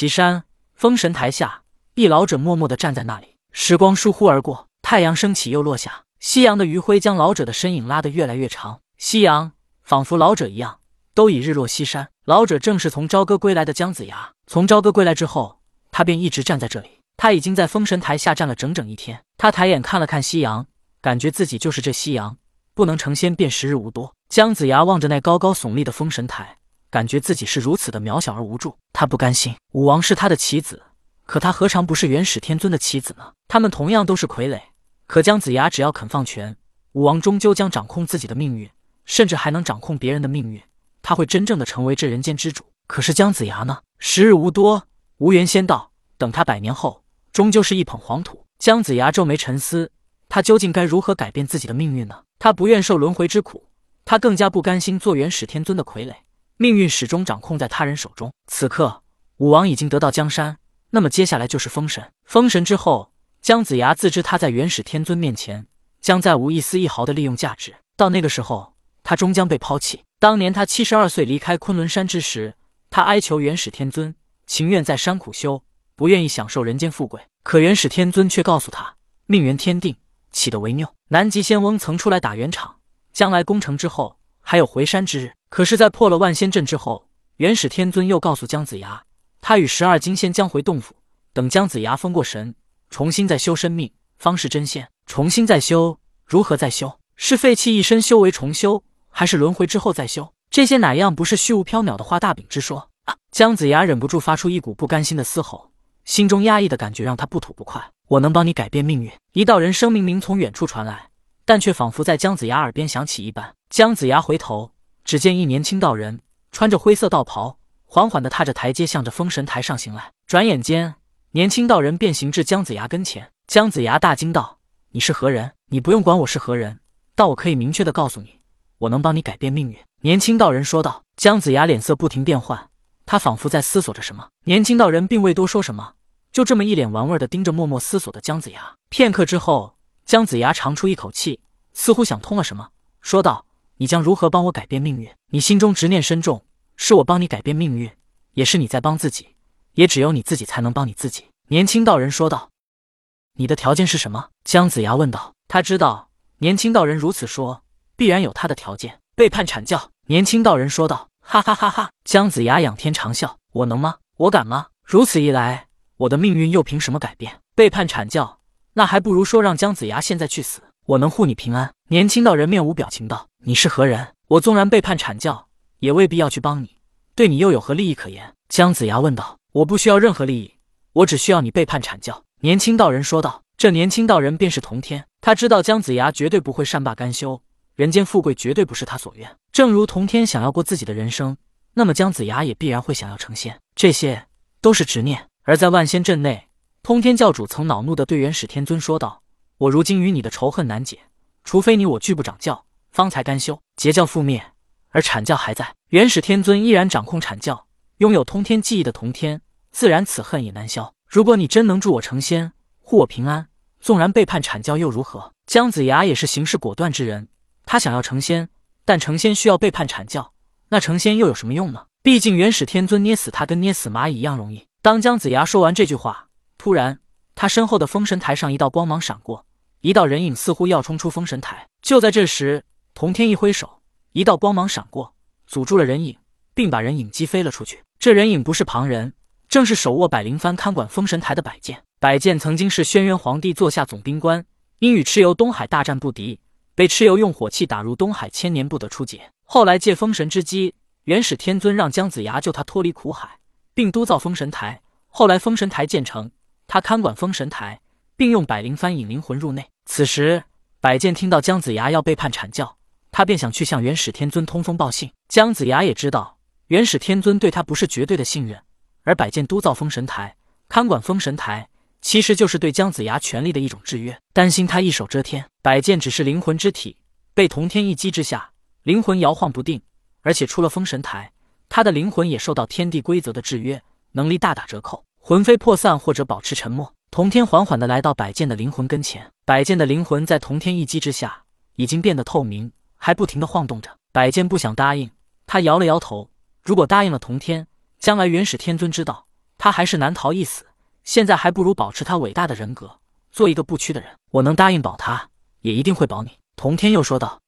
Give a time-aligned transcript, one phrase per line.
[0.00, 3.36] 岐山封神台下，一老者默默地站在那里。
[3.52, 8.80] 时光疏忽而过，太阳升起又落下，夕阳的余晖将老者的身影拉得越来越长。
[8.96, 9.52] 夕阳
[9.82, 10.78] 仿佛老者一样，
[11.12, 12.08] 都已日落西山。
[12.24, 14.32] 老者正是从朝歌归来的姜子牙。
[14.46, 15.60] 从朝歌归来之后，
[15.92, 16.88] 他便一直站在这里。
[17.18, 19.22] 他已经在封神台下站了整整一天。
[19.36, 20.66] 他抬眼看了看夕阳，
[21.02, 22.38] 感觉自己就是这夕阳，
[22.72, 24.14] 不能成仙便时日无多。
[24.30, 26.56] 姜子牙望着那高高耸立的封神台。
[26.90, 29.54] 感觉自己是如此的渺小而无助，他不甘心。
[29.72, 30.82] 武王是他的棋子，
[31.24, 33.32] 可他何尝不是元始天尊的棋子呢？
[33.46, 34.60] 他们同样都是傀儡，
[35.06, 36.56] 可姜子牙只要肯放权，
[36.92, 38.68] 武王终究将掌控自己的命运，
[39.04, 40.60] 甚至还能掌控别人的命运。
[41.00, 42.64] 他会真正的成为这人间之主。
[42.88, 43.78] 可是姜子牙呢？
[44.00, 44.88] 时日无多，
[45.18, 48.44] 无缘仙道，等他百年后，终究是一捧黄土。
[48.58, 49.92] 姜子牙皱眉沉思，
[50.28, 52.24] 他究竟该如何改变自己的命运呢？
[52.40, 53.68] 他不愿受轮回之苦，
[54.04, 56.14] 他更加不甘心做元始天尊的傀儡。
[56.62, 58.30] 命运始终掌控在他人手中。
[58.46, 59.02] 此刻，
[59.38, 60.58] 武王已经得到江山，
[60.90, 62.12] 那么接下来就是封神。
[62.26, 65.66] 封神之后，姜子牙自知他在元始天尊面前
[66.02, 67.76] 将再无一丝一毫的利用价值。
[67.96, 70.02] 到那个时候，他终将被抛弃。
[70.18, 72.54] 当年他七十二岁离开昆仑山之时，
[72.90, 74.14] 他哀求元始天尊，
[74.46, 75.62] 情愿在山苦修，
[75.96, 77.22] 不愿意享受人间富贵。
[77.42, 79.96] 可元始天尊却告诉他，命缘天定，
[80.30, 80.92] 岂得为拗？
[81.08, 82.80] 南极仙翁曾出来打圆场，
[83.14, 85.32] 将来攻城之后，还有回山之日。
[85.48, 89.02] 可是，在破了万仙阵之后，元始天尊又告诉姜子牙，
[89.40, 90.94] 他与十二金仙将回洞府，
[91.32, 92.54] 等姜子牙封过神，
[92.88, 94.88] 重新再修生命，方是真仙。
[95.06, 96.98] 重新再修，如何再修？
[97.16, 100.32] 是废弃一身修为重修，还是轮回之后再修？
[100.50, 103.16] 这些哪样不是虚无缥缈的画大饼之说啊？
[103.30, 105.70] 姜子牙忍不住发出一股不甘心的嘶吼，
[106.04, 107.82] 心中压抑的感觉让他不吐不快。
[108.08, 109.12] 我能帮你改变命运。
[109.32, 111.09] 一道人声明明从远处传来，
[111.50, 113.56] 但却仿佛在姜子牙耳边响起一般。
[113.70, 114.70] 姜子牙回头。
[115.02, 116.20] 只见一年轻道人
[116.52, 120.12] 穿着灰色道袍，缓缓地踏着台阶，向着封神台上行来。
[120.28, 120.94] 转眼间，
[121.32, 123.32] 年轻道人便行至姜子牙跟前。
[123.48, 124.60] 姜子牙大惊道
[124.94, 125.50] ：“你是何人？
[125.70, 126.78] 你不用管我是何人，
[127.16, 128.38] 但我可以明确地告诉你，
[128.78, 131.02] 我能帮你改变命运。”年轻道人说道。
[131.16, 132.70] 姜子牙脸色不停变换，
[133.04, 134.28] 他仿佛在思索着什么。
[134.44, 135.94] 年轻道人并未多说什么，
[136.30, 138.72] 就这么一脸玩味地盯着默默思索的姜子牙。
[138.88, 139.74] 片刻之后，
[140.10, 141.38] 姜子牙长出一口气，
[141.72, 143.46] 似乎想通了什么，说道。
[143.76, 145.08] 你将如何帮我改变命运？
[145.28, 146.44] 你心中执念深重，
[146.74, 147.88] 是我帮你改变命运，
[148.32, 149.36] 也是你在帮自己，
[149.74, 152.50] 也只有你自己才能帮你自己。”年轻道人说道。
[153.38, 155.32] “你的条件是什么？”姜子牙问道。
[155.46, 157.62] 他知道年轻道人如此说，
[157.94, 158.98] 必然有他的条件。
[159.14, 159.92] 背叛阐教。
[160.08, 161.08] 年轻道人说道。
[161.22, 163.36] “哈哈哈哈！”姜子牙仰天长啸。
[163.54, 163.98] “我能吗？
[164.16, 164.70] 我敢吗？
[164.82, 167.40] 如此一来，我的命运又凭什么改变？
[167.54, 168.39] 背叛阐教，
[168.72, 171.72] 那还不如说让姜子牙现在去死。”我能护你平安。
[171.88, 174.14] 年轻道人面无表情道：“你是何人？
[174.28, 175.46] 我纵然背叛阐教，
[175.78, 176.76] 也未必要去帮你。
[177.14, 180.54] 对你又有何利益可言？”姜子牙问道：“我不需要任何利益，
[180.92, 183.42] 我只需要你背叛阐教。”年轻道人说道。
[183.56, 187.42] 这年轻道人便是童天，他知道姜子牙绝对不会善罢甘休，
[187.74, 189.36] 人间富贵绝对不是他所愿。
[189.52, 191.36] 正如同天想要过自己的人生，
[191.74, 193.60] 那么姜子牙也必然会想要成仙。
[193.74, 194.26] 这些
[194.62, 195.28] 都是执念。
[195.42, 196.46] 而在万仙阵内，
[196.82, 199.22] 通天教主曾恼怒地对元始天尊说道。
[199.58, 200.98] 我如今与你的仇恨难解，
[201.44, 203.60] 除非你我拒不掌教，方才甘休。
[203.76, 204.42] 截教覆灭，
[204.88, 207.66] 而阐教还在，元始天尊依然掌控阐教，
[207.98, 210.94] 拥有通天记忆的同天，自然此恨也难消。
[211.06, 213.48] 如果你真能助我成仙，护我平安，
[213.78, 215.34] 纵然背叛阐教又如何？
[215.44, 217.28] 姜子牙也是行事果断之人，
[217.66, 218.48] 他想要成仙，
[218.86, 220.32] 但成仙需要背叛阐教，
[220.70, 221.84] 那成仙又有什么用呢？
[222.02, 224.66] 毕竟元始天尊捏死他跟捏死蚂蚁一样容易。
[224.80, 226.28] 当姜子牙说完这句话，
[226.60, 227.00] 突然
[227.34, 229.46] 他身后的封神台上一道光芒闪过。
[229.80, 232.62] 一道人影似乎要冲出封神台，就在这时，
[232.92, 233.80] 童天一挥手，
[234.12, 235.14] 一道光芒闪过，
[235.46, 236.18] 阻住了人影，
[236.52, 237.82] 并把人影击飞了出去。
[237.98, 239.14] 这人影不是旁人，
[239.48, 241.82] 正是手握百灵幡看管封神台的百剑。
[241.98, 244.44] 百剑曾经是轩辕皇帝座下总兵官，
[244.80, 246.40] 因与蚩尤东海大战不敌，
[246.74, 249.30] 被蚩尤用火器打入东海，千年不得出解。
[249.46, 253.38] 后来借封神之机，元始天尊让姜子牙救他脱离苦海，
[253.72, 254.82] 并督造封神台。
[255.08, 256.30] 后来封神台建成，
[256.70, 257.80] 他看管封神台。
[258.20, 259.66] 并用百灵幡引灵魂入内。
[259.86, 260.42] 此时，
[260.78, 262.76] 百剑听到姜子牙要背叛阐教，
[263.10, 265.10] 他便想去向元始天尊通风报信。
[265.26, 266.36] 姜子牙也知道
[266.66, 268.62] 元始天尊对他不是绝对的信任，
[269.04, 270.36] 而百剑督造封神台、
[270.68, 271.66] 看管封神台，
[272.02, 274.20] 其实就是对姜子牙权力的一种制约。
[274.34, 276.98] 担心他一手遮天，百剑只是灵魂之体，
[277.32, 278.50] 被同天一击之下，
[278.82, 279.80] 灵魂摇晃不定，
[280.20, 281.32] 而且出了封神台，
[281.70, 283.82] 他的灵魂也受到天地规则的制约，
[284.12, 286.92] 能力大打折扣，魂飞魄散或者保持沉默。
[287.10, 291.44] 童天缓缓地来到百剑的灵魂跟前，百剑的灵魂在童天一击之下
[291.76, 293.90] 已经变得透明，还不停地晃动着。
[294.12, 295.10] 百剑不想答应，
[295.46, 296.30] 他摇了摇头。
[296.62, 297.66] 如果答应了童天，
[297.98, 299.26] 将来元始天尊知道
[299.58, 300.64] 他还是难逃一死。
[301.04, 302.98] 现在还不如保持他伟大的人格，
[303.30, 304.10] 做一个不屈的人。
[304.30, 305.28] 我能答应保他，
[305.60, 306.38] 也一定会保你。
[306.56, 307.40] 童天又说道：“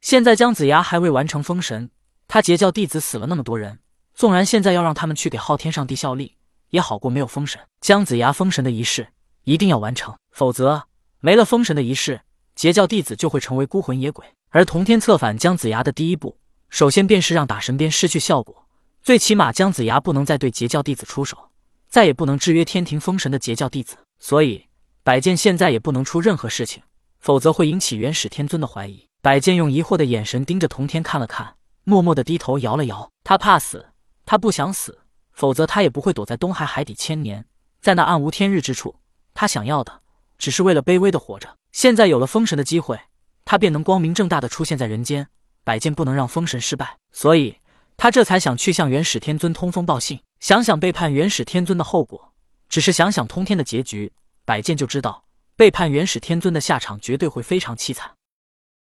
[0.00, 1.90] 现在姜子牙还未完成封神，
[2.28, 3.80] 他截教弟子死了那么多人，
[4.14, 6.36] 纵然现在要让他们去给昊天上帝效力，
[6.74, 7.60] 也好过没有封神。
[7.80, 9.06] 姜子牙封神的仪式
[9.44, 10.88] 一定要完成，否则
[11.20, 12.20] 没了封神的仪式，
[12.56, 14.26] 截教弟子就会成为孤魂野鬼。
[14.50, 16.36] 而童天策反姜子牙的第一步，
[16.68, 18.66] 首先便是让打神鞭失去效果，
[19.02, 21.38] 最起码姜子牙不能再对截教弟子出手。”
[21.94, 24.66] 再也不能制约天庭封神的截教弟子，所以
[25.04, 26.82] 百剑现在也不能出任何事情，
[27.20, 29.06] 否则会引起元始天尊的怀疑。
[29.22, 31.54] 百剑用疑惑的眼神盯着童天看了看，
[31.84, 33.08] 默默的低头摇了摇。
[33.22, 33.90] 他怕死，
[34.26, 34.98] 他不想死，
[35.34, 37.44] 否则他也不会躲在东海海底千年，
[37.80, 38.96] 在那暗无天日之处。
[39.34, 40.00] 他想要的
[40.38, 41.56] 只是为了卑微的活着。
[41.72, 42.98] 现在有了封神的机会，
[43.44, 45.28] 他便能光明正大的出现在人间。
[45.64, 47.56] 百剑不能让封神失败，所以
[47.96, 50.20] 他这才想去向元始天尊通风报信。
[50.40, 52.32] 想想背叛元始天尊的后果，
[52.68, 54.12] 只是想想通天的结局，
[54.44, 55.24] 百剑就知道
[55.56, 58.10] 背叛元始天尊的下场绝对会非常凄惨。